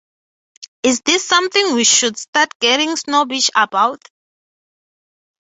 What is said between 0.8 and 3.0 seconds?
Is this something we should start getting